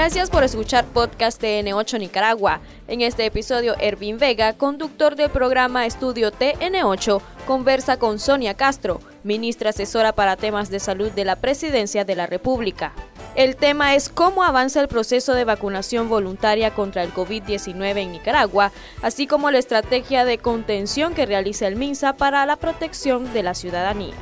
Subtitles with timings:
[0.00, 2.60] Gracias por escuchar podcast TN8 Nicaragua.
[2.88, 9.70] En este episodio, Ervin Vega, conductor del programa Estudio TN8, conversa con Sonia Castro, ministra
[9.70, 12.94] asesora para temas de salud de la Presidencia de la República.
[13.34, 18.72] El tema es cómo avanza el proceso de vacunación voluntaria contra el COVID-19 en Nicaragua,
[19.02, 23.52] así como la estrategia de contención que realiza el MINSA para la protección de la
[23.52, 24.14] ciudadanía.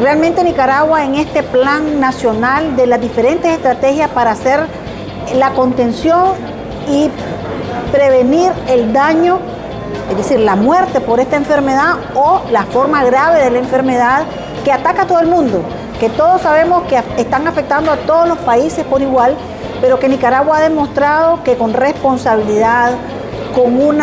[0.00, 4.66] Realmente Nicaragua en este plan nacional de las diferentes estrategias para hacer
[5.34, 6.32] la contención
[6.86, 7.10] y
[7.92, 9.38] prevenir el daño,
[10.10, 14.24] es decir, la muerte por esta enfermedad o la forma grave de la enfermedad
[14.64, 15.62] que ataca a todo el mundo,
[15.98, 19.34] que todos sabemos que están afectando a todos los países por igual,
[19.80, 22.92] pero que Nicaragua ha demostrado que con responsabilidad,
[23.54, 24.02] con un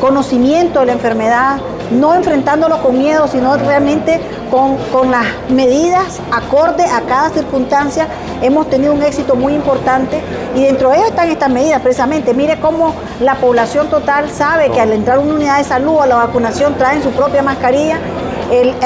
[0.00, 1.58] conocimiento de la enfermedad,
[1.90, 8.06] no enfrentándolo con miedo, sino realmente con, las medidas acorde a cada circunstancia,
[8.42, 10.20] hemos tenido un éxito muy importante
[10.54, 12.34] y dentro de ellos están estas medidas precisamente.
[12.34, 16.02] Mire cómo la población total sabe que al entrar a una unidad de salud o
[16.02, 17.98] a la vacunación traen su propia mascarilla.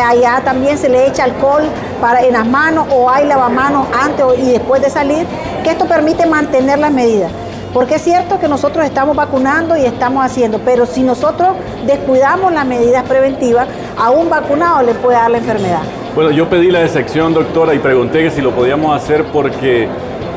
[0.07, 1.65] allá también se le echa alcohol
[2.01, 5.27] para, en las manos o hay lavamanos antes y después de salir,
[5.63, 7.33] que esto permite mantener las medidas.
[7.75, 12.65] Porque es cierto que nosotros estamos vacunando y estamos haciendo, pero si nosotros descuidamos las
[12.65, 13.67] medidas preventivas,
[13.99, 15.81] a un vacunado le puede dar la enfermedad.
[16.15, 19.89] Bueno, yo pedí la excepción, doctora, y pregunté que si lo podíamos hacer porque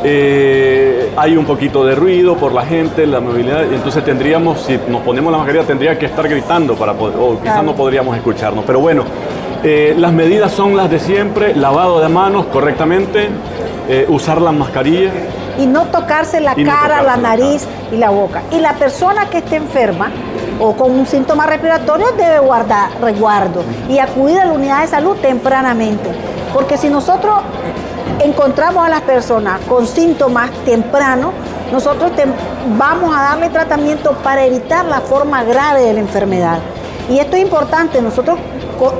[0.03, 4.79] eh, hay un poquito de ruido por la gente, la movilidad, y entonces tendríamos, si
[4.87, 8.65] nos ponemos la mascarilla, tendría que estar gritando para poder, o quizás no podríamos escucharnos.
[8.65, 9.03] Pero bueno,
[9.63, 13.29] eh, las medidas son las de siempre, lavado de manos correctamente,
[13.87, 15.13] eh, usar las mascarillas
[15.57, 18.43] y no tocarse la cara, la nariz y la boca.
[18.51, 20.11] Y la persona que esté enferma
[20.59, 25.15] o con un síntoma respiratorio debe guardar resguardo y acudir a la unidad de salud
[25.17, 26.09] tempranamente.
[26.53, 27.39] Porque si nosotros
[28.19, 31.33] encontramos a las personas con síntomas tempranos,
[31.71, 32.11] nosotros
[32.77, 36.59] vamos a darle tratamiento para evitar la forma grave de la enfermedad.
[37.09, 38.37] Y esto es importante, nosotros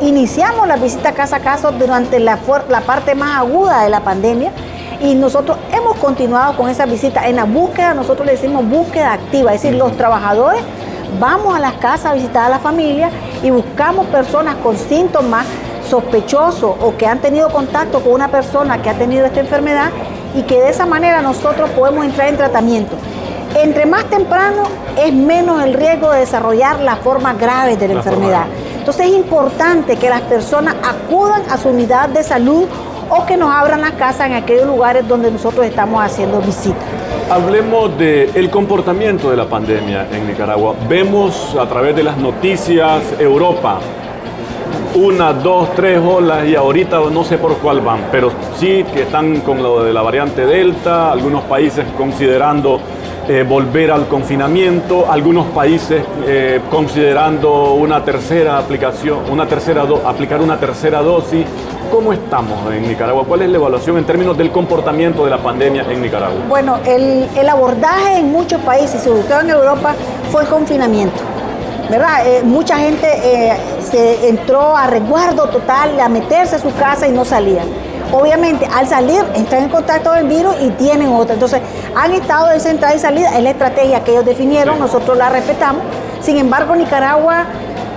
[0.01, 2.39] iniciamos la visita casa a casa durante la,
[2.69, 4.51] la parte más aguda de la pandemia
[5.01, 7.27] y nosotros hemos continuado con esa visita.
[7.27, 10.61] En la búsqueda, nosotros le decimos búsqueda activa, es decir, los trabajadores
[11.19, 13.09] vamos a las casas a visitar a la familia
[13.43, 15.45] y buscamos personas con síntomas
[15.89, 19.89] sospechosos o que han tenido contacto con una persona que ha tenido esta enfermedad
[20.35, 22.95] y que de esa manera nosotros podemos entrar en tratamiento.
[23.55, 24.63] Entre más temprano
[24.97, 28.45] es menos el riesgo de desarrollar las formas graves de la, enfermedad.
[28.77, 32.65] Entonces es importante que las personas acudan a su unidad de salud
[33.09, 36.83] o que nos abran la casa en aquellos lugares donde nosotros estamos haciendo visitas.
[37.29, 40.75] Hablemos del comportamiento de la pandemia en Nicaragua.
[40.87, 43.79] Vemos a través de las noticias Europa,
[44.95, 49.41] una, dos, tres olas y ahorita no sé por cuál van, pero sí que están
[49.41, 52.79] con lo de la variante Delta, algunos países considerando
[53.29, 60.57] eh, volver al confinamiento, algunos países eh, considerando una tercera aplicación, una tercera aplicar una
[60.57, 61.45] tercera dosis.
[61.97, 63.25] ¿Cómo estamos en Nicaragua?
[63.27, 66.43] ¿Cuál es la evaluación en términos del comportamiento de la pandemia en Nicaragua?
[66.47, 69.95] Bueno, el, abordaje en muchos países, sobre todo en Europa,
[70.31, 71.17] fue el confinamiento.
[71.89, 72.27] ¿verdad?
[72.27, 77.11] Eh, mucha gente eh, se entró a resguardo total, a meterse a su casa y
[77.11, 77.65] no salían.
[78.11, 81.33] Obviamente, al salir, están en contacto con el virus y tienen otra.
[81.33, 81.61] Entonces,
[81.95, 83.35] han estado de entrada y salida.
[83.35, 85.81] Es la estrategia que ellos definieron, nosotros la respetamos.
[86.21, 87.47] Sin embargo, Nicaragua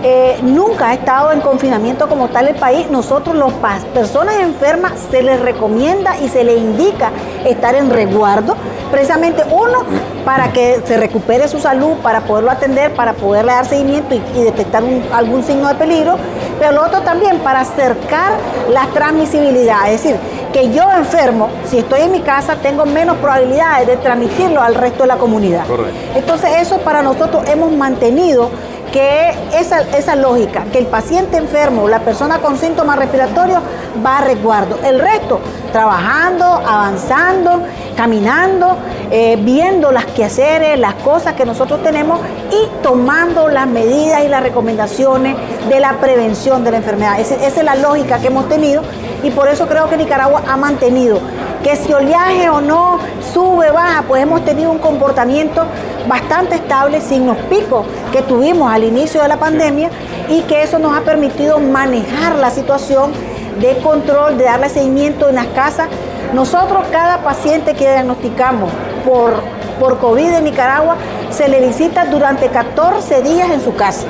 [0.02, 2.90] eh, nunca ha estado en confinamiento como tal el país.
[2.90, 7.10] Nosotros, las personas enfermas, se les recomienda y se les indica
[7.44, 8.56] estar en resguardo.
[8.90, 9.84] Precisamente uno,
[10.24, 14.82] para que se recupere su salud, para poderlo atender, para poderle dar seguimiento y, detectar
[15.12, 16.16] algún signo de peligro.
[16.58, 18.32] Pero lo otro también, para acercar
[18.70, 19.90] la transmisibilidad.
[19.90, 20.16] Es decir,
[20.52, 25.04] que yo enfermo, si estoy en mi casa, tengo menos probabilidades de transmitirlo al resto
[25.04, 25.64] de la comunidad.
[26.14, 28.50] Entonces, eso para nosotros hemos mantenido
[28.92, 33.60] que esa, esa lógica, que el paciente enfermo, la persona con síntomas respiratorios
[34.04, 34.78] va a resguardo.
[34.84, 35.40] El resto,
[35.72, 37.62] trabajando, avanzando,
[37.96, 38.76] caminando,
[39.10, 42.20] eh, viendo las quehaceres, las cosas que nosotros tenemos
[42.50, 45.36] y tomando las medidas y las recomendaciones
[45.68, 47.20] de la prevención de la enfermedad.
[47.20, 48.82] esa es la lógica que hemos tenido
[49.22, 51.20] y por eso creo que Nicaragua ha mantenido
[51.62, 52.98] que si oleaje o no
[53.32, 55.64] sube, baja, pues hemos tenido un comportamiento
[56.08, 59.90] bastante estable sin los picos que tuvimos al inicio de la pandemia
[60.28, 63.12] y que eso nos ha permitido manejar la situación
[63.60, 65.88] de control, de darle seguimiento en las casas.
[66.32, 68.70] Nosotros, cada paciente que diagnosticamos
[69.04, 69.34] por,
[69.80, 70.96] por COVID en Nicaragua,
[71.30, 74.06] se le visita durante 14 días en su casa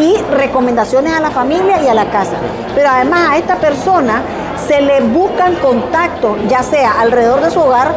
[0.00, 2.32] y recomendaciones a la familia y a la casa.
[2.74, 4.22] Pero además a esta persona
[4.66, 7.94] se le buscan contactos, ya sea alrededor de su hogar,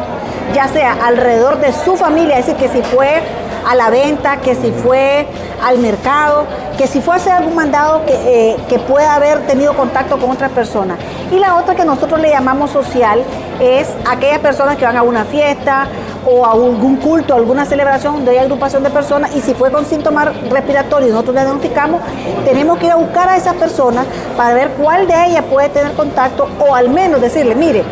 [0.54, 3.22] ya sea alrededor de su familia, es decir, que si fue
[3.66, 5.26] a la venta, que si fue
[5.62, 6.46] al mercado,
[6.76, 10.30] que si fue a hacer algún mandado que, eh, que pueda haber tenido contacto con
[10.30, 10.98] otras personas.
[11.30, 13.22] Y la otra que nosotros le llamamos social
[13.60, 15.88] es aquellas personas que van a una fiesta
[16.26, 19.86] o a algún culto, alguna celebración donde hay agrupación de personas y si fue con
[19.86, 22.02] síntomas respiratorios y nosotros le identificamos,
[22.44, 24.06] tenemos que ir a buscar a esas personas
[24.36, 27.82] para ver cuál de ellas puede tener contacto o al menos decirle, mire,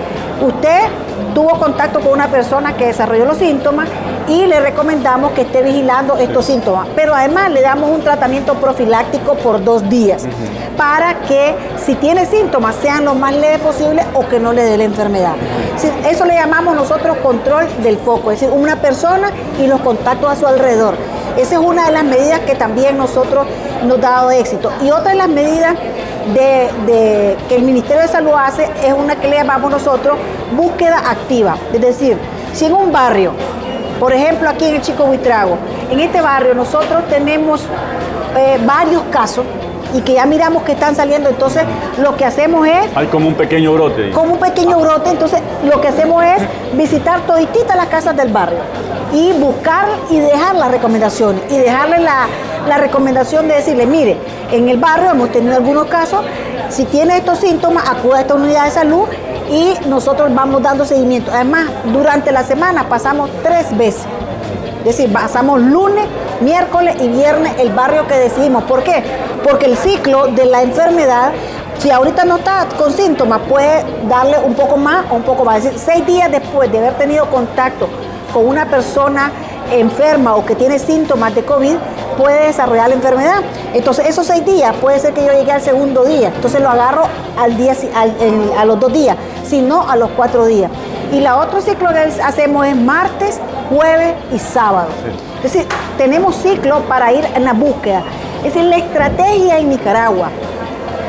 [0.40, 0.80] usted
[1.36, 3.90] tuvo contacto con una persona que desarrolló los síntomas
[4.26, 6.88] y le recomendamos que esté vigilando estos síntomas.
[6.96, 10.26] Pero además le damos un tratamiento profiláctico por dos días
[10.78, 11.54] para que
[11.84, 15.34] si tiene síntomas sean lo más leves posible o que no le dé la enfermedad.
[16.08, 19.30] Eso le llamamos nosotros control del foco, es decir, una persona
[19.62, 20.94] y los contactos a su alrededor.
[21.36, 23.46] Esa es una de las medidas que también nosotros
[23.84, 24.72] nos ha dado éxito.
[24.82, 25.74] Y otra de las medidas
[26.34, 30.16] de, que el Ministerio de Salud hace es una que le llamamos nosotros
[30.52, 31.56] búsqueda activa.
[31.72, 32.18] Es decir,
[32.52, 33.32] si en un barrio
[33.98, 35.56] por ejemplo, aquí en el Chico Buitrago,
[35.90, 37.62] en este barrio nosotros tenemos
[38.36, 39.46] eh, varios casos
[39.96, 41.64] y que ya miramos que están saliendo, entonces
[41.98, 42.94] lo que hacemos es...
[42.94, 44.10] Hay como un pequeño brote.
[44.10, 46.42] Como un pequeño brote, entonces lo que hacemos es
[46.76, 48.58] visitar todititas las casas del barrio
[49.14, 52.26] y buscar y dejar las recomendaciones y dejarle la,
[52.68, 54.18] la recomendación de decirle, mire,
[54.52, 56.24] en el barrio hemos tenido algunos casos,
[56.68, 59.04] si tiene estos síntomas, acuda a esta unidad de salud
[59.50, 61.30] y nosotros vamos dando seguimiento.
[61.32, 64.04] Además, durante la semana pasamos tres veces.
[64.86, 66.04] Es decir, pasamos lunes,
[66.40, 68.62] miércoles y viernes el barrio que decidimos.
[68.62, 69.02] ¿Por qué?
[69.42, 71.32] Porque el ciclo de la enfermedad,
[71.80, 75.56] si ahorita no está con síntomas, puede darle un poco más o un poco más.
[75.56, 77.88] Es decir, seis días después de haber tenido contacto
[78.32, 79.32] con una persona
[79.72, 81.74] enferma o que tiene síntomas de COVID,
[82.16, 83.42] puede desarrollar la enfermedad.
[83.74, 86.28] Entonces, esos seis días puede ser que yo llegue al segundo día.
[86.28, 87.02] Entonces lo agarro
[87.36, 87.74] al día,
[88.56, 90.70] a los dos días, sino a los cuatro días.
[91.12, 94.88] Y la otro ciclo que hacemos es martes, jueves y sábado.
[95.42, 98.02] Es decir, tenemos ciclo para ir en la búsqueda.
[98.38, 100.30] Es decir, la estrategia en Nicaragua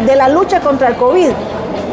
[0.06, 1.30] de la lucha contra el COVID,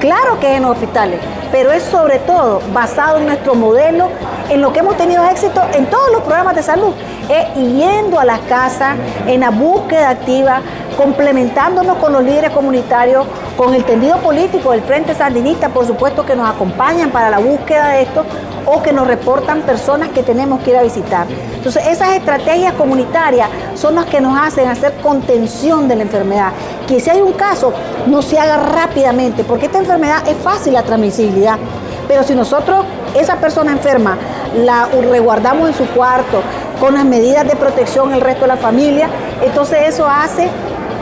[0.00, 1.20] claro que es en los hospitales,
[1.54, 4.08] pero es sobre todo basado en nuestro modelo,
[4.50, 6.92] en lo que hemos tenido éxito en todos los programas de salud,
[7.28, 8.96] es yendo a las casas,
[9.28, 10.62] en la búsqueda activa,
[10.96, 13.24] complementándonos con los líderes comunitarios,
[13.56, 17.90] con el tendido político del Frente Sandinista, por supuesto que nos acompañan para la búsqueda
[17.90, 18.24] de esto
[18.66, 21.26] o que nos reportan personas que tenemos que ir a visitar.
[21.54, 26.52] Entonces, esas estrategias comunitarias son las que nos hacen hacer contención de la enfermedad.
[26.86, 27.72] Que si hay un caso,
[28.06, 31.58] no se haga rápidamente, porque esta enfermedad es fácil la transmisibilidad.
[32.06, 32.84] Pero si nosotros,
[33.14, 34.18] esa persona enferma,
[34.54, 36.42] la resguardamos en su cuarto,
[36.80, 39.08] con las medidas de protección el resto de la familia,
[39.42, 40.48] entonces eso hace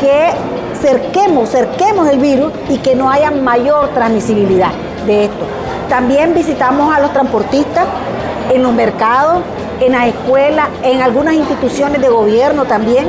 [0.00, 0.30] que
[0.80, 4.70] cerquemos, cerquemos el virus y que no haya mayor transmisibilidad
[5.06, 5.44] de esto.
[5.88, 7.86] También visitamos a los transportistas
[8.52, 9.42] en los mercados,
[9.80, 13.08] en las escuelas, en algunas instituciones de gobierno también.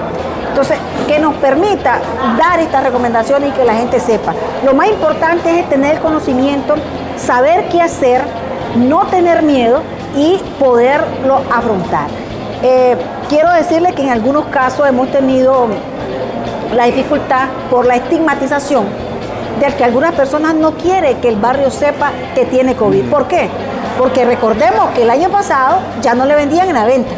[0.54, 0.78] Entonces,
[1.08, 2.00] que nos permita
[2.38, 4.36] dar estas recomendaciones y que la gente sepa.
[4.64, 6.76] Lo más importante es tener conocimiento,
[7.18, 8.22] saber qué hacer,
[8.76, 9.82] no tener miedo
[10.16, 12.06] y poderlo afrontar.
[12.62, 12.96] Eh,
[13.30, 15.70] quiero decirle que en algunos casos hemos tenido
[16.76, 18.86] la dificultad por la estigmatización
[19.60, 23.06] de que algunas personas no quieren que el barrio sepa que tiene COVID.
[23.06, 23.50] ¿Por qué?
[23.98, 27.16] Porque recordemos que el año pasado ya no le vendían en la venta,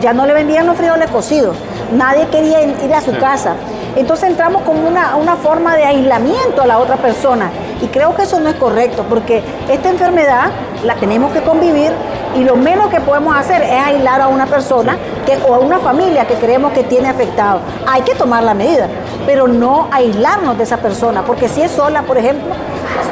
[0.00, 1.56] ya no le vendían los frijoles cocidos,
[1.92, 3.54] nadie quería ir a su casa.
[3.96, 7.50] Entonces entramos con una, una forma de aislamiento a la otra persona
[7.80, 10.50] y creo que eso no es correcto porque esta enfermedad
[10.84, 11.92] la tenemos que convivir
[12.36, 15.78] y lo menos que podemos hacer es aislar a una persona que, o a una
[15.78, 17.60] familia que creemos que tiene afectado.
[17.86, 18.86] Hay que tomar la medida,
[19.26, 22.54] pero no aislarnos de esa persona, porque si es sola, por ejemplo,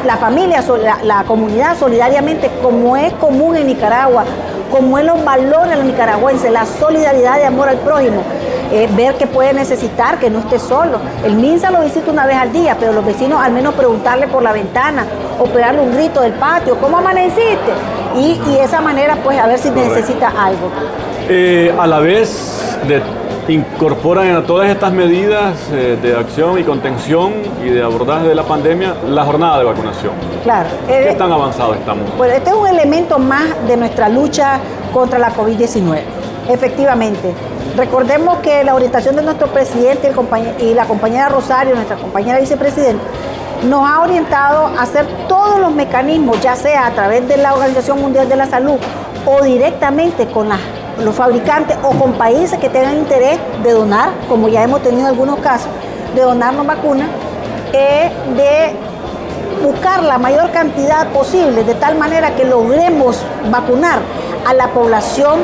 [0.05, 4.25] la familia, la, la comunidad solidariamente, como es común en Nicaragua,
[4.71, 8.23] como es los valores nicaragüenses, la solidaridad de amor al prójimo,
[8.73, 10.99] eh, ver que puede necesitar, que no esté solo.
[11.25, 14.43] El MINSA lo visita una vez al día, pero los vecinos al menos preguntarle por
[14.43, 15.07] la ventana
[15.39, 17.73] o pegarle un grito del patio, ¿cómo amaneciste?
[18.17, 20.71] Y, y esa manera, pues, a ver si necesita algo.
[21.29, 23.03] Eh, a la vez de
[23.49, 27.33] incorporan a todas estas medidas eh, de acción y contención
[27.65, 30.13] y de abordaje de la pandemia la jornada de vacunación.
[30.43, 30.69] Claro.
[30.87, 32.11] ¿Qué tan avanzado estamos?
[32.17, 34.59] Pues este es un elemento más de nuestra lucha
[34.93, 36.01] contra la COVID-19.
[36.49, 37.35] Efectivamente.
[37.77, 40.11] Recordemos que la orientación de nuestro presidente
[40.61, 43.03] y la compañera Rosario, nuestra compañera vicepresidenta,
[43.69, 48.01] nos ha orientado a hacer todos los mecanismos, ya sea a través de la Organización
[48.01, 48.77] Mundial de la Salud
[49.27, 50.49] o directamente con
[51.03, 55.39] los fabricantes o con países que tengan interés de donar, como ya hemos tenido algunos
[55.41, 55.69] casos,
[56.15, 57.09] de donarnos vacunas,
[57.73, 58.75] eh, de
[59.63, 64.01] buscar la mayor cantidad posible de tal manera que logremos vacunar
[64.47, 65.41] a la población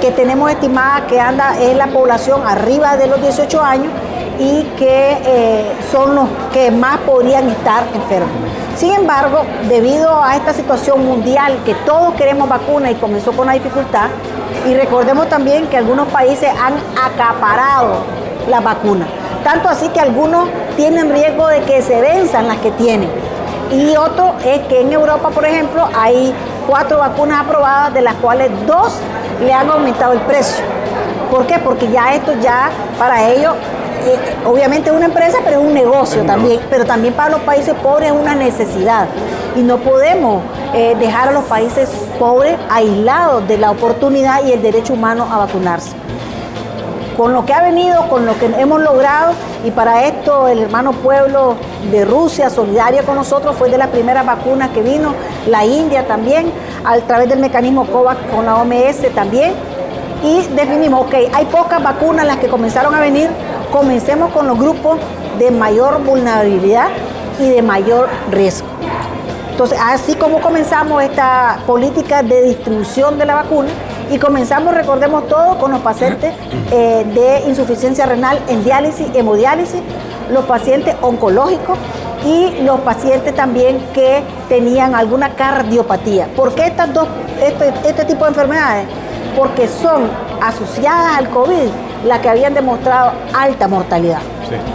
[0.00, 3.92] que tenemos estimada que anda es la población arriba de los 18 años
[4.38, 8.30] y que eh, son los que más podrían estar enfermos.
[8.76, 13.52] Sin embargo, debido a esta situación mundial que todos queremos vacuna y comenzó con la
[13.52, 14.08] dificultad,
[14.66, 17.96] y recordemos también que algunos países han acaparado
[18.48, 19.06] la vacuna,
[19.44, 23.10] tanto así que algunos tienen riesgo de que se venzan las que tienen.
[23.70, 26.34] Y otro es que en Europa, por ejemplo, hay
[26.68, 28.98] cuatro vacunas aprobadas, de las cuales dos
[29.40, 30.64] le han aumentado el precio.
[31.30, 31.58] ¿Por qué?
[31.58, 33.54] Porque ya esto ya para ellos
[34.46, 38.12] obviamente es una empresa, pero es un negocio también, pero también para los países pobres
[38.12, 39.06] es una necesidad.
[39.56, 40.42] Y no podemos
[40.74, 45.38] eh, dejar a los países pobres aislados de la oportunidad y el derecho humano a
[45.38, 45.92] vacunarse.
[47.16, 50.92] Con lo que ha venido, con lo que hemos logrado, y para esto el hermano
[50.92, 51.56] pueblo
[51.90, 55.14] de Rusia, solidario con nosotros, fue de las primeras vacunas que vino,
[55.46, 56.50] la India también,
[56.84, 59.52] a través del mecanismo COVAX con la OMS también.
[60.24, 63.28] Y definimos, ok, hay pocas vacunas las que comenzaron a venir,
[63.72, 64.98] comencemos con los grupos
[65.38, 66.88] de mayor vulnerabilidad
[67.40, 68.68] y de mayor riesgo.
[69.50, 73.70] Entonces, así como comenzamos esta política de distribución de la vacuna
[74.10, 76.34] y comenzamos, recordemos todo, con los pacientes
[76.70, 79.80] eh, de insuficiencia renal en diálisis, hemodiálisis,
[80.30, 81.78] los pacientes oncológicos
[82.24, 86.28] y los pacientes también que tenían alguna cardiopatía.
[86.36, 87.08] ¿Por qué estas dos,
[87.42, 88.86] este, este tipo de enfermedades?
[89.36, 90.10] Porque son
[90.40, 91.68] asociadas al COVID
[92.04, 94.18] la que habían demostrado alta mortalidad.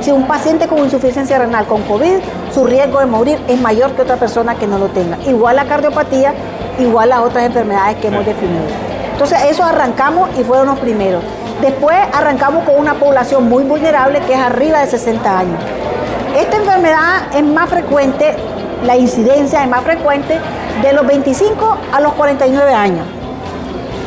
[0.02, 2.20] Si un paciente con insuficiencia renal con COVID,
[2.54, 5.18] su riesgo de morir es mayor que otra persona que no lo tenga.
[5.28, 6.34] Igual la cardiopatía,
[6.80, 8.66] igual las otras enfermedades que hemos definido.
[9.12, 11.24] Entonces, eso arrancamos y fueron los primeros.
[11.62, 15.60] Después arrancamos con una población muy vulnerable que es arriba de 60 años.
[16.38, 18.36] Esta enfermedad es más frecuente,
[18.86, 20.40] la incidencia es más frecuente
[20.84, 23.06] de los 25 a los 49 años.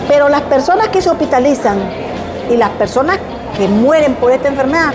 [0.09, 1.79] Pero las personas que se hospitalizan
[2.51, 3.19] y las personas
[3.57, 4.93] que mueren por esta enfermedad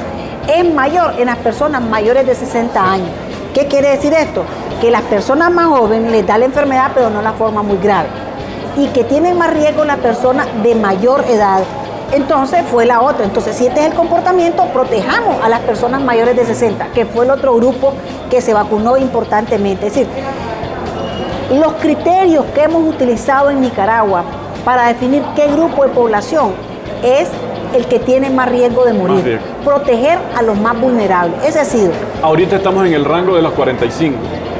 [0.47, 3.09] es mayor en las personas mayores de 60 años.
[3.53, 4.43] ¿Qué quiere decir esto?
[4.81, 8.09] Que las personas más jóvenes les da la enfermedad pero no la forma muy grave
[8.77, 11.63] y que tienen más riesgo las personas de mayor edad.
[12.11, 13.25] Entonces fue la otra.
[13.25, 17.25] Entonces, si este es el comportamiento, protejamos a las personas mayores de 60, que fue
[17.25, 17.93] el otro grupo
[18.29, 19.87] que se vacunó importantemente.
[19.87, 20.09] Es decir,
[21.57, 24.23] los criterios que hemos utilizado en Nicaragua
[24.65, 26.74] para definir qué grupo de población
[27.05, 27.29] es
[27.73, 29.39] el que tiene más riesgo de morir.
[29.63, 31.43] Proteger a los más vulnerables.
[31.45, 31.91] Ese ha sido.
[32.21, 34.17] Ahorita estamos en el rango de los 45.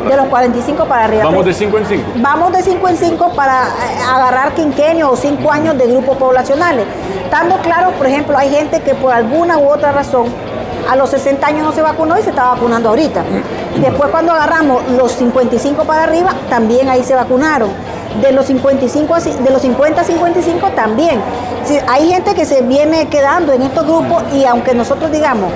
[0.09, 1.23] De los 45 para arriba.
[1.23, 2.03] Vamos de 5 en 5.
[2.17, 3.69] Vamos de 5 en 5 para eh,
[4.07, 6.85] agarrar quinquenios o 5 años de grupos poblacionales.
[7.23, 10.27] Estando claro, por ejemplo, hay gente que por alguna u otra razón
[10.87, 13.23] a los 60 años no se vacunó y se está vacunando ahorita.
[13.81, 17.69] Después cuando agarramos los 55 para arriba, también ahí se vacunaron
[18.21, 21.21] de los 55 de los 50 a 55 también.
[21.87, 25.51] hay gente que se viene quedando en estos grupos y aunque nosotros digamos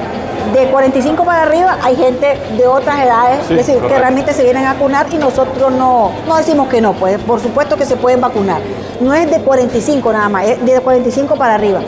[0.54, 4.66] de 45 para arriba, hay gente de otras edades es decir, que realmente se vienen
[4.66, 8.22] a vacunar y nosotros no, no decimos que no, pues por supuesto que se pueden
[8.22, 8.62] vacunar.
[9.00, 11.82] No es de 45 nada más, es de 45 para arriba.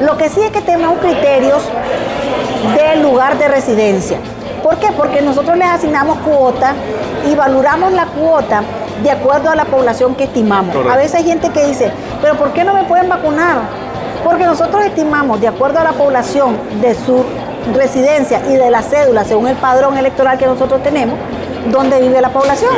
[0.00, 1.62] Lo que sí es que tenemos criterios
[2.76, 4.18] del lugar de residencia.
[4.62, 4.88] ¿Por qué?
[4.96, 6.74] Porque nosotros les asignamos cuota
[7.30, 8.62] y valoramos la cuota
[9.02, 10.74] de acuerdo a la población que estimamos.
[10.90, 11.90] A veces hay gente que dice,
[12.20, 13.58] pero ¿por qué no me pueden vacunar?
[14.24, 17.24] Porque nosotros estimamos, de acuerdo a la población de su
[17.74, 21.16] residencia y de la cédula, según el padrón electoral que nosotros tenemos,
[21.70, 22.74] dónde vive la población.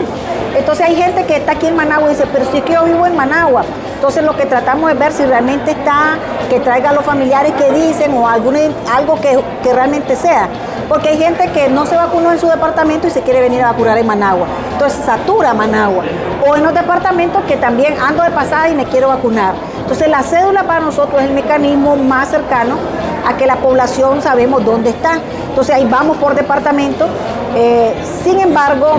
[0.56, 2.84] Entonces hay gente que está aquí en Managua y dice, pero si es que yo
[2.84, 3.62] vivo en Managua.
[3.94, 6.16] Entonces lo que tratamos es ver si realmente está,
[6.48, 8.50] que traiga a los familiares que dicen o algo
[9.20, 10.48] que, que realmente sea.
[10.90, 13.70] Porque hay gente que no se vacunó en su departamento y se quiere venir a
[13.70, 14.48] vacunar en Managua.
[14.72, 16.02] Entonces satura Managua.
[16.44, 19.54] O en los departamentos que también ando de pasada y me quiero vacunar.
[19.78, 22.74] Entonces la cédula para nosotros es el mecanismo más cercano
[23.24, 25.20] a que la población sabemos dónde está.
[25.50, 27.06] Entonces ahí vamos por departamento.
[27.54, 27.94] Eh,
[28.24, 28.96] sin embargo,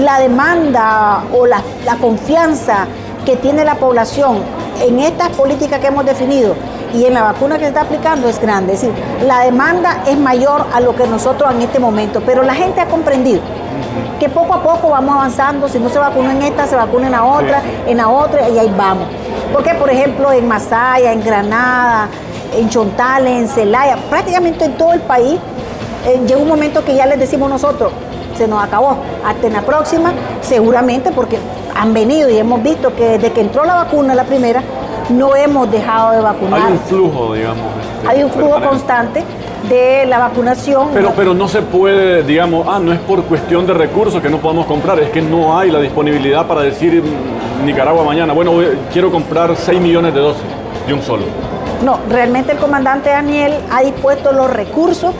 [0.00, 2.86] la demanda o la, la confianza
[3.24, 4.38] que tiene la población
[4.80, 6.56] en estas políticas que hemos definido
[6.94, 8.74] y en la vacuna que se está aplicando es grande.
[8.74, 8.94] Es decir,
[9.26, 12.86] la demanda es mayor a lo que nosotros en este momento, pero la gente ha
[12.86, 13.40] comprendido
[14.18, 17.12] que poco a poco vamos avanzando, si no se vacunó en esta, se vacuna en
[17.12, 19.08] la otra, en la otra y ahí vamos.
[19.52, 22.08] Porque, por ejemplo, en Masaya, en Granada,
[22.56, 25.38] en Chontales, en Celaya, prácticamente en todo el país,
[26.06, 27.92] eh, llega un momento que ya les decimos nosotros,
[28.36, 28.96] se nos acabó.
[29.26, 31.38] Hasta en la próxima, seguramente, porque
[31.74, 34.62] han venido y hemos visto que desde que entró la vacuna, la primera,
[35.12, 36.60] no hemos dejado de vacunar.
[36.60, 37.66] Hay un flujo, digamos.
[38.06, 39.24] Hay un flujo constante
[39.68, 40.88] de la vacunación.
[40.92, 44.38] Pero, pero no se puede, digamos, ah, no es por cuestión de recursos que no
[44.38, 48.52] podamos comprar, es que no hay la disponibilidad para decir mm, Nicaragua mañana, bueno,
[48.92, 50.42] quiero comprar 6 millones de dosis
[50.86, 51.22] de un solo.
[51.84, 55.12] No, realmente el comandante Daniel ha dispuesto los recursos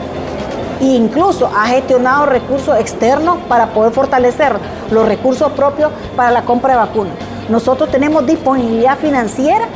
[0.81, 4.55] e incluso ha gestionado recursos externos para poder fortalecer
[4.91, 7.15] los recursos propios para la compra de vacunas.
[7.49, 9.67] Nosotros tenemos disponibilidad financiera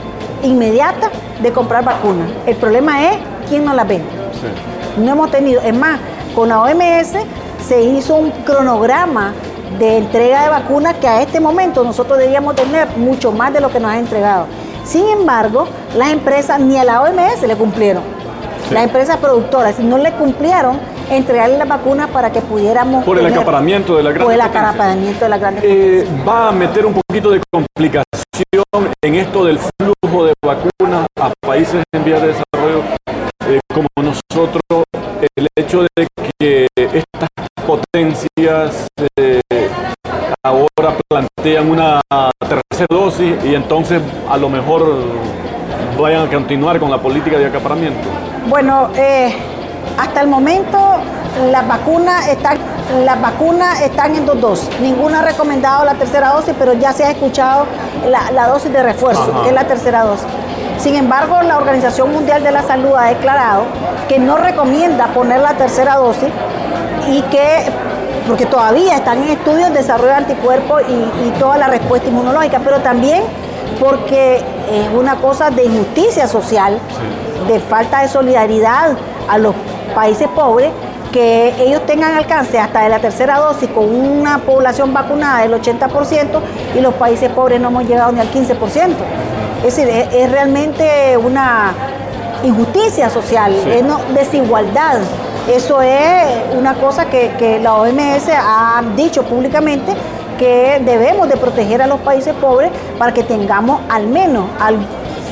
[0.42, 2.28] inmediata de comprar vacunas.
[2.46, 4.08] El problema es quién nos las vende.
[4.98, 5.98] No hemos tenido, es más,
[6.34, 7.12] con la OMS
[7.66, 9.32] se hizo un cronograma
[9.78, 13.70] de entrega de vacunas que a este momento nosotros debíamos tener mucho más de lo
[13.70, 14.46] que nos ha entregado.
[14.84, 15.66] Sin embargo,
[15.96, 18.02] las empresas ni a la OMS le cumplieron.
[18.70, 20.78] Las empresas productoras no le cumplieron
[21.10, 23.04] entregarle las vacunas para que pudiéramos...
[23.04, 26.52] Por el acaparamiento de la gran Por el acaparamiento de la gran eh, Va a
[26.52, 28.04] meter un poquito de complicación
[29.02, 32.82] en esto del flujo de vacunas a países en vías de desarrollo
[33.46, 34.85] eh, como nosotros,
[35.37, 36.06] el hecho de
[36.38, 37.28] que estas
[37.66, 38.87] potencias
[39.18, 39.40] eh,
[40.44, 42.00] ahora plantean una
[42.40, 45.04] tercera dosis y entonces a lo mejor
[45.99, 48.08] vayan a continuar con la política de acaparamiento?
[48.49, 49.35] Bueno, eh,
[49.99, 50.78] hasta el momento
[51.50, 52.58] las vacunas están,
[53.04, 54.68] las vacunas están en dos dosis.
[54.80, 57.66] Ninguna ha recomendado la tercera dosis, pero ya se ha escuchado
[58.08, 60.26] la, dosis de refuerzo, que es la tercera dosis.
[60.78, 63.64] Sin embargo, la Organización Mundial de la Salud ha declarado
[64.08, 66.28] que no recomienda poner la tercera dosis
[67.08, 67.64] y que
[68.28, 72.80] porque todavía están en estudios de desarrollo de anticuerpos y, toda la respuesta inmunológica, pero
[72.80, 73.22] también
[73.78, 76.78] porque es una cosa de injusticia social,
[77.46, 78.96] de falta de solidaridad
[79.28, 79.54] a los
[79.94, 80.70] países pobres,
[81.16, 86.40] que ellos tengan alcance hasta de la tercera dosis con una población vacunada del 80%
[86.76, 88.52] y los países pobres no hemos llegado ni al 15%.
[89.64, 91.73] Es decir, es, realmente una
[92.44, 93.82] injusticia social, es
[94.14, 94.99] desigualdad.
[95.50, 99.94] Eso es una cosa que, la OMS ha dicho públicamente
[100.38, 104.44] que debemos de proteger a los países pobres para que tengamos al menos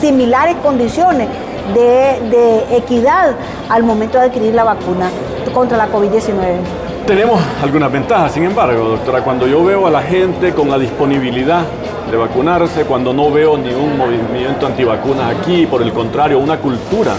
[0.00, 1.28] similares condiciones
[1.74, 3.34] de, equidad
[3.68, 5.10] al momento de adquirir la vacuna
[5.52, 6.58] contra la COVID-19.
[7.06, 11.62] Tenemos algunas ventajas, sin embargo, doctora, cuando yo veo a la gente con la disponibilidad
[12.10, 17.12] de vacunarse, cuando no veo ningún movimiento antivacunas aquí, por el contrario, una cultura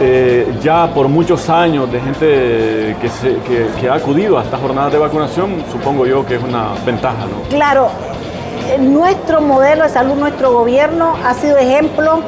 [0.00, 5.64] eh, ya por muchos años de gente que, ha acudido a estas jornadas de vacunación,
[5.70, 7.48] supongo yo que es una ventaja, ¿no?
[7.48, 7.88] Claro,
[8.68, 12.20] eh, nuestro modelo de salud, nuestro gobierno ha sido ejemplo,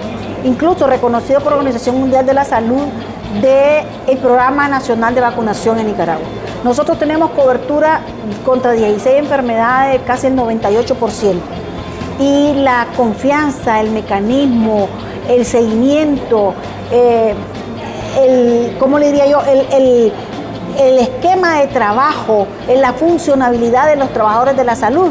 [0.44, 2.82] incluso reconocido por la Organización Mundial de la Salud,
[3.40, 6.26] del Programa Nacional de Vacunación en Nicaragua.
[6.64, 8.00] Nosotros tenemos cobertura
[8.44, 11.34] contra 16 enfermedades, casi el 98%.
[12.20, 14.88] Y la confianza, el mecanismo,
[15.28, 16.54] el seguimiento,
[16.90, 17.34] eh,
[18.20, 19.42] el, ¿cómo le diría yo?
[19.42, 20.12] El,
[20.98, 25.10] esquema de trabajo, en la funcionabilidad de los trabajadores de la salud,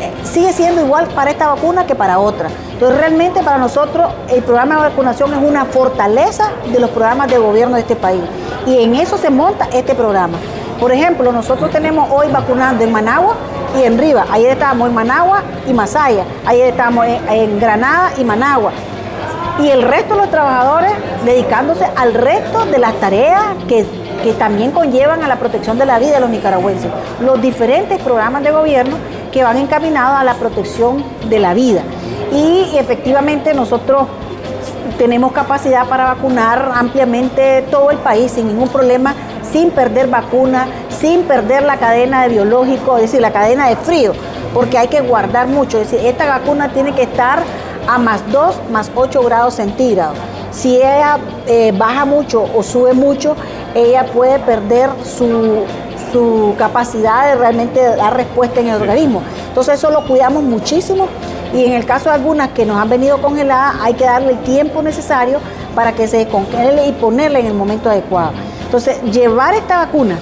[0.00, 2.50] eh, sigue siendo igual para esta vacuna que para otra.
[2.80, 7.36] Entonces realmente para nosotros el programa de vacunación es una fortaleza de los programas de
[7.36, 8.22] gobierno de este país.
[8.66, 10.38] Y en eso se monta este programa.
[10.80, 13.34] Por ejemplo, nosotros tenemos hoy vacunando en Managua
[13.78, 14.24] y en Riva.
[14.30, 16.24] Ayer estábamos en Managua y Masaya.
[16.46, 18.72] Ayer estábamos en Granada y Managua
[19.62, 20.92] y el resto de los trabajadores
[21.26, 23.84] dedicándose al resto de las tareas que,
[24.38, 26.90] también conllevan a la protección de la vida de los nicaragüenses.
[27.20, 28.96] Los diferentes programas de gobierno
[29.32, 31.82] que van encaminados a la protección de la vida.
[32.32, 34.06] Y efectivamente nosotros
[34.98, 39.14] tenemos capacidad para vacunar ampliamente todo el país sin ningún problema,
[39.50, 40.68] sin perder vacunas,
[41.00, 44.12] sin perder la cadena de biológico, es decir, la cadena de frío,
[44.52, 45.78] porque hay que guardar mucho.
[45.80, 47.42] Es decir, esta vacuna tiene que estar
[47.88, 50.16] a más 2, más 8 grados centígrados.
[50.50, 53.36] Si ella eh, baja mucho o sube mucho,
[53.74, 55.64] ella puede perder su,
[56.58, 59.22] capacidad de realmente dar respuesta en el organismo.
[59.48, 61.06] Entonces eso lo cuidamos muchísimo
[61.52, 64.38] y en el caso de algunas que nos han venido congeladas hay que darle el
[64.38, 65.38] tiempo necesario
[65.74, 68.32] para que se descongele y ponerla en el momento adecuado.
[68.64, 70.18] Entonces llevar esta vacuna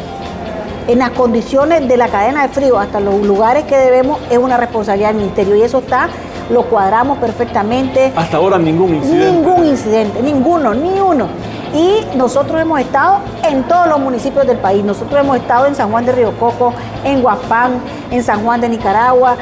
[0.87, 4.57] en las condiciones de la cadena de frío hasta los lugares que debemos es una
[4.57, 6.09] responsabilidad del ministerio y eso está
[6.51, 8.13] lo cuadramos perfectamente.
[8.17, 9.33] Hasta ahora ningún incidente.
[9.33, 11.29] Ningún incidente, ninguno, ni uno.
[11.75, 14.83] Y nosotros hemos estado en todos los municipios del país.
[14.83, 16.73] Nosotros hemos estado en San Juan de Río Coco,
[17.05, 19.37] en Guapán, en San Juan de Nicaragua,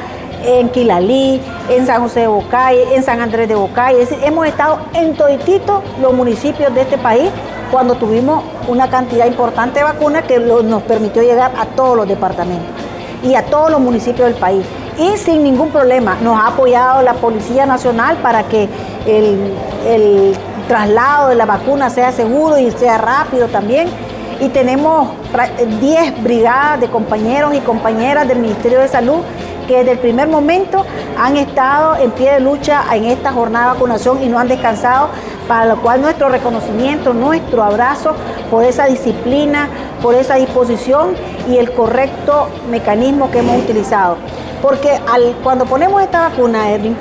[0.47, 3.99] en Quilalí, en San José de Bocay, en San Andrés de Bocay.
[3.99, 7.29] Es decir, hemos estado en todititos los municipios de este país
[7.71, 12.67] cuando tuvimos una cantidad importante de vacunas que nos permitió llegar a todos los departamentos
[13.21, 14.65] y a todos los municipios del país
[14.97, 16.17] y sin ningún problema.
[16.21, 18.69] Nos ha apoyado la Policía Nacional para que
[19.05, 20.35] el,
[20.67, 23.87] traslado de la vacuna sea seguro y sea rápido también.
[24.41, 25.09] Y tenemos
[25.79, 29.19] 10 brigadas de compañeros y compañeras del Ministerio de Salud
[29.67, 30.85] que desde el primer momento
[31.17, 35.09] han estado en pie de lucha en esta jornada de vacunación y no han descansado,
[35.47, 38.15] para lo cual nuestro reconocimiento, nuestro abrazo
[38.49, 39.69] por esa disciplina,
[40.01, 41.15] por esa disposición
[41.49, 44.17] y el correcto mecanismo que hemos utilizado.
[44.61, 46.95] Porque al, cuando ponemos esta vacuna, Edwin,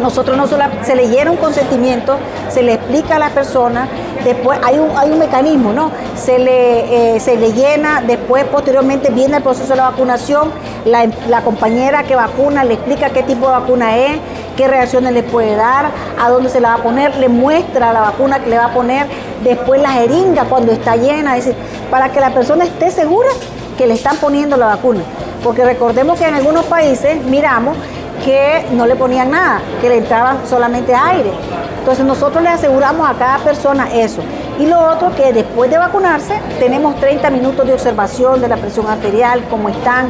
[0.00, 2.16] nosotros no solo se le llena un consentimiento,
[2.48, 3.88] se le explica a la persona,
[4.24, 5.90] después hay un, hay un mecanismo, ¿no?
[6.16, 10.50] Se le, eh, se le llena, después posteriormente viene el proceso de la vacunación,
[10.84, 14.18] la, la, compañera que vacuna le explica qué tipo de vacuna es,
[14.56, 18.00] qué reacciones le puede dar, a dónde se la va a poner, le muestra la
[18.00, 19.06] vacuna que le va a poner,
[19.42, 21.50] después la jeringa cuando está llena, es
[21.90, 23.28] para que la persona esté segura
[23.76, 25.00] que le están poniendo la vacuna.
[25.42, 27.76] Porque recordemos que en algunos países miramos
[28.24, 31.30] que no le ponían nada, que le entraban solamente aire.
[31.78, 34.22] Entonces nosotros le aseguramos a cada persona eso.
[34.58, 38.86] Y lo otro que después de vacunarse tenemos 30 minutos de observación de la presión
[38.86, 40.08] arterial, cómo están,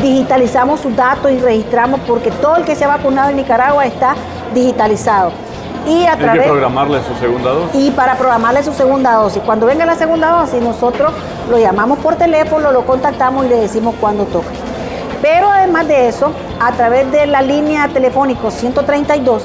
[0.00, 4.14] digitalizamos sus datos y registramos porque todo el que se ha vacunado en Nicaragua está
[4.54, 5.32] digitalizado.
[5.86, 7.82] Y a Hay que programarle su segunda dosis.
[7.82, 9.42] Y para programarle su segunda dosis.
[9.44, 11.12] Cuando venga la segunda dosis, nosotros
[11.50, 14.50] lo llamamos por teléfono, lo contactamos y le decimos cuándo toca.
[15.22, 19.44] Pero además de eso, a través de la línea telefónica 132,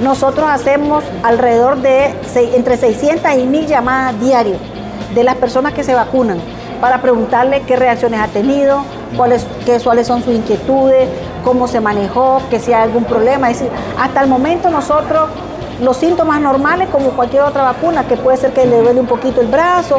[0.00, 2.14] nosotros hacemos alrededor de
[2.54, 4.58] entre 600 y 1000 llamadas diarias
[5.14, 6.38] de las personas que se vacunan
[6.80, 8.84] para preguntarle qué reacciones ha tenido,
[9.16, 11.08] cuáles, qué, cuáles son sus inquietudes,
[11.44, 13.50] cómo se manejó, que si hay algún problema.
[13.50, 15.30] Es decir, hasta el momento nosotros
[15.80, 19.40] los síntomas normales como cualquier otra vacuna, que puede ser que le duele un poquito
[19.40, 19.98] el brazo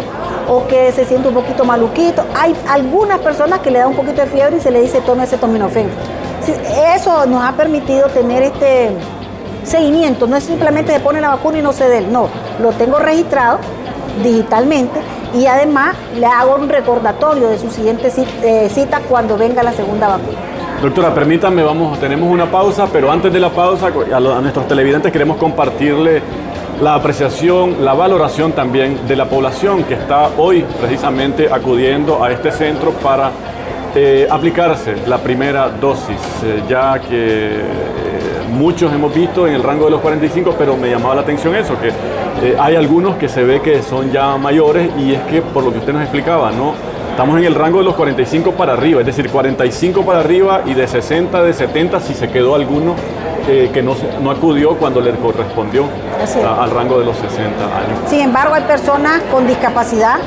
[0.50, 2.24] o que se siente un poquito maluquito.
[2.36, 5.24] Hay algunas personas que le da un poquito de fiebre y se le dice tome
[5.24, 5.90] ese tominofén.
[6.96, 8.92] Eso nos ha permitido tener este
[9.64, 12.30] seguimiento, no es simplemente se pone la vacuna y no se dé, no,
[12.62, 13.58] lo tengo registrado
[14.24, 15.00] digitalmente
[15.34, 18.12] y además le hago un recordatorio de su siguiente
[18.44, 20.55] eh, cita cuando venga la segunda vacuna.
[20.82, 25.38] Doctora, permítame, vamos, tenemos una pausa, pero antes de la pausa, a, nuestros televidentes queremos
[25.38, 26.22] compartirle
[26.82, 32.52] la apreciación, la valoración también de la población que está hoy precisamente acudiendo a este
[32.52, 33.32] centro para
[33.96, 37.62] eh, aplicarse la primera dosis, eh, ya que eh,
[38.52, 41.76] muchos hemos visto en el rango de los 45, pero me llamaba la atención eso,
[41.80, 45.72] que hay algunos que se ve que son ya mayores y es que por lo
[45.72, 46.95] que usted nos explicaba, ¿no?
[47.16, 50.74] Estamos en el rango de los 45 para arriba, es decir, 45 para arriba y
[50.74, 52.94] de 60, de 70 si se quedó alguno
[53.48, 55.86] eh, que no, no acudió cuando le correspondió
[56.60, 58.00] al rango de los 60 años.
[58.08, 60.18] Sin embargo, hay personas con discapacidad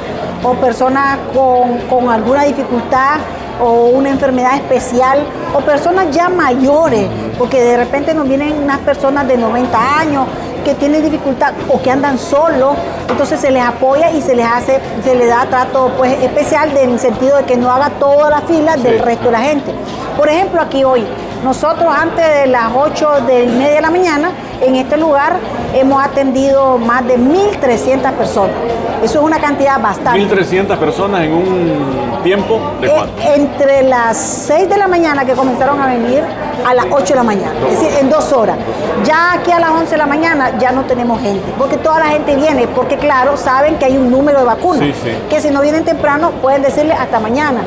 [0.43, 3.19] o personas con, con alguna dificultad
[3.61, 9.29] o una enfermedad especial o personas ya mayores, porque de repente nos vienen unas personas
[9.29, 10.27] de 90 años
[10.69, 12.77] que tienen dificultad o que andan solos,
[13.09, 16.91] entonces se les apoya y se les hace, se les da trato pues especial en
[16.91, 19.73] el sentido de que no haga toda la fila del resto de la gente.
[20.19, 21.05] Por ejemplo, aquí hoy,
[21.45, 25.37] nosotros antes de las 8 de media de la mañana, en este lugar
[25.73, 28.57] hemos atendido más de 1.300 personas.
[29.01, 30.21] Eso es una cantidad bastante.
[30.21, 33.23] 1.300 personas en un tiempo de eh, cuánto?
[33.33, 36.25] entre las 6 de la mañana que comenzaron a venir
[36.67, 38.57] a las 8 de la mañana, es decir, en dos horas.
[39.05, 42.07] Ya aquí a las 11 de la mañana ya no tenemos gente, porque toda la
[42.07, 44.89] gente viene, porque claro, saben que hay un número de vacunas,
[45.31, 47.61] que si no vienen temprano pueden decirle hasta mañana.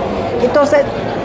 [0.43, 0.81] Entonces,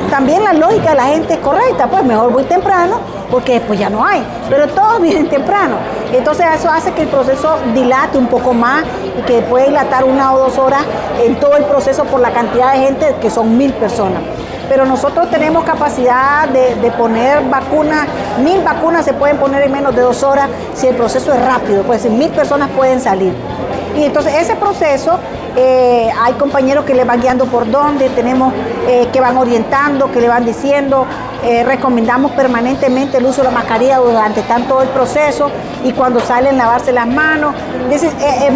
[0.07, 3.91] también la lógica de la gente es correcta, pues mejor voy temprano porque después ya
[3.91, 5.77] no hay, pero todos vienen temprano.
[6.13, 8.85] Entonces eso hace que el proceso dilate un poco más
[9.19, 10.83] y que puede dilatar una o dos horas
[11.25, 14.23] en todo el proceso por la cantidad de gente que son mil personas.
[14.69, 18.07] Pero nosotros tenemos capacidad de, poner vacunas,
[18.43, 21.83] mil vacunas se pueden poner en menos de dos horas si el proceso es rápido,
[21.85, 23.33] pues mil personas pueden salir.
[23.97, 25.19] Y entonces ese proceso
[25.57, 28.53] eh, hay compañeros que le van guiando por dónde, tenemos
[28.87, 31.07] eh, que van orientando, que le van diciendo,
[31.43, 35.51] eh, recomendamos permanentemente el uso de la mascarilla durante todo el proceso
[35.83, 37.55] y cuando salen lavarse las manos.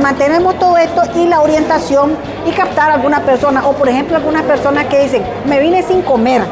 [0.02, 4.42] mantenemos todo esto y la orientación y captar a algunas personas, o por ejemplo algunas
[4.42, 6.42] personas que dicen, me vine sin comer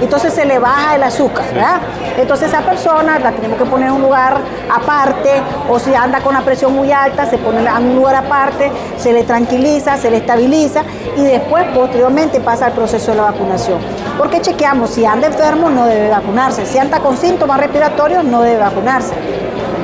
[0.00, 1.80] entonces se le baja el azúcar, ¿verdad?
[2.18, 6.34] Entonces esa persona la tenemos que poner en un lugar aparte, o si anda con
[6.34, 10.18] la presión muy alta, se pone en un lugar aparte, se le tranquiliza, se le
[10.18, 10.82] estabiliza
[11.16, 13.78] y después posteriormente pasa el proceso de la vacunación.
[14.18, 18.58] Porque chequeamos, si anda enfermo no debe vacunarse, si anda con síntomas respiratorios no debe
[18.58, 19.14] vacunarse.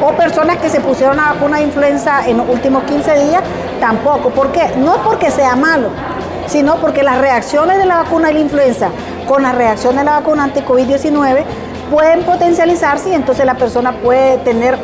[0.03, 3.43] O personas que se pusieron la vacuna de influenza en los últimos 15 días,
[3.81, 4.31] tampoco.
[4.31, 4.73] ¿Por qué?
[4.77, 5.91] No porque sea malo,
[6.47, 8.89] sino porque las reacciones de la vacuna de la influenza
[9.27, 11.45] con la reacción de la vacuna anti-COVID-19
[11.91, 14.79] pueden potencializarse y entonces la persona puede tener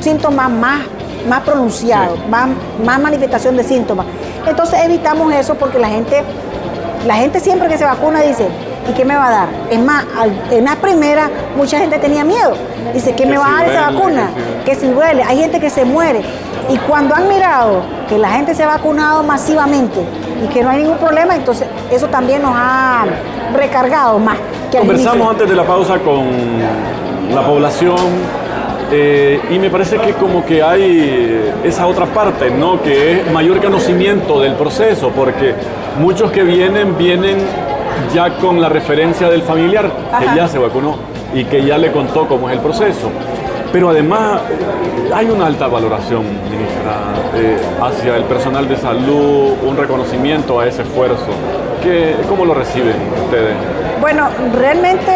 [0.00, 0.80] síntomas más
[1.26, 2.48] más pronunciado, más,
[2.84, 4.06] más manifestación de síntomas.
[4.46, 6.22] Entonces evitamos eso porque la gente,
[7.06, 8.48] la gente siempre que se vacuna dice,
[8.88, 9.48] ¿y qué me va a dar?
[9.70, 10.04] Es más,
[10.50, 12.54] en la primera mucha gente tenía miedo.
[12.94, 14.28] Dice, ¿qué me va a dar esa vacuna?
[14.64, 15.22] Que si duele.
[15.22, 16.22] Hay gente que se muere.
[16.68, 20.00] Y cuando han mirado que la gente se ha vacunado masivamente
[20.44, 23.04] y que no hay ningún problema, entonces eso también nos ha
[23.54, 24.36] recargado más.
[24.78, 26.26] Conversamos antes de la pausa con
[27.34, 27.96] la población
[28.92, 32.82] eh, y me parece que como que hay esa otra parte, ¿no?
[32.82, 35.54] Que es mayor conocimiento del proceso, porque
[35.98, 37.38] muchos que vienen, vienen
[38.14, 40.96] ya con la referencia del familiar que ya se vacunó
[41.34, 43.10] y que ya le contó cómo es el proceso.
[43.72, 44.40] Pero además
[45.12, 46.96] hay una alta valoración, ministra,
[47.34, 51.28] eh, hacia el personal de salud, un reconocimiento a ese esfuerzo.
[51.82, 53.54] ¿Qué, ¿Cómo lo reciben ustedes?
[54.00, 55.10] Bueno, realmente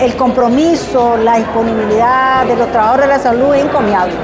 [0.00, 4.14] el compromiso, la disponibilidad de los trabajadores de la salud es encomiable.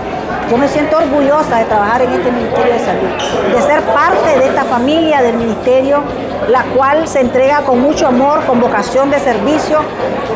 [0.51, 4.47] Yo me siento orgullosa de trabajar en este Ministerio de Salud, de ser parte de
[4.47, 6.03] esta familia del Ministerio,
[6.49, 9.81] la cual se entrega con mucho amor, con vocación de servicio,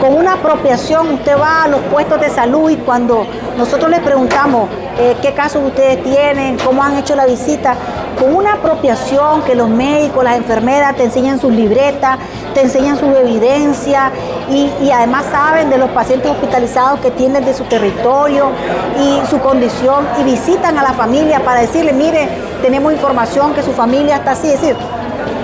[0.01, 1.15] con una apropiación.
[1.15, 5.63] Usted va a los puestos de salud y cuando nosotros le preguntamos eh, qué casos
[5.65, 7.75] ustedes tienen, cómo han hecho la visita,
[8.19, 12.19] con una apropiación que los médicos, las enfermeras te enseñan sus libretas,
[12.55, 14.13] te enseñan sus evidencias
[14.51, 18.51] y, además saben de los pacientes hospitalizados que tienen de su territorio
[18.99, 22.29] y su condición y visitan a la familia para decirle, mire,
[22.63, 24.77] tenemos información que su familia está así, es decir,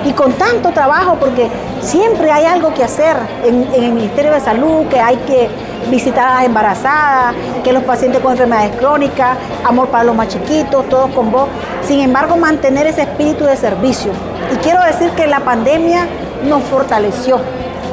[0.07, 1.49] y con tanto trabajo, porque
[1.81, 5.49] siempre hay algo que hacer en, el Ministerio de Salud, que hay que
[5.91, 10.89] visitar a las embarazadas, que los pacientes con enfermedades crónicas, amor para los más chiquitos,
[10.89, 11.49] todos con vos.
[11.83, 14.13] Sin embargo, mantener ese espíritu de servicio.
[14.53, 16.07] Y quiero decir que la pandemia
[16.45, 17.41] nos fortaleció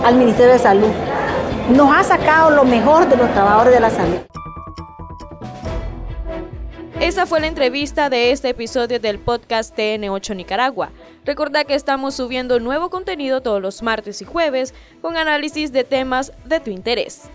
[0.06, 0.92] al Ministerio de Salud.
[1.70, 4.20] Nos ha sacado lo mejor de los trabajadores de la salud.
[7.00, 10.90] Esa fue la entrevista de este episodio del podcast TN8 Nicaragua.
[11.26, 16.34] Recordad que estamos subiendo nuevo contenido todos los martes y jueves con análisis de temas
[16.46, 17.30] de tu interés.